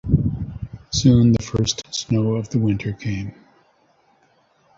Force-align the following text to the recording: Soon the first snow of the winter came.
Soon 0.89 1.31
the 1.31 1.43
first 1.43 1.83
snow 1.93 2.33
of 2.33 2.49
the 2.49 2.57
winter 2.57 2.91
came. 2.91 3.35